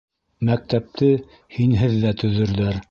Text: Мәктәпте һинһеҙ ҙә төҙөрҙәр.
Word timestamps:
Мәктәпте 0.49 1.11
һинһеҙ 1.59 1.99
ҙә 2.05 2.17
төҙөрҙәр. 2.25 2.79